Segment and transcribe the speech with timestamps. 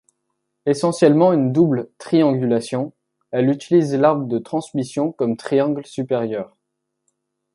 [0.65, 2.91] Essentiellement une double triangulation,
[3.29, 6.57] elle utilise l'arbre de transmission comme triangle supérieur.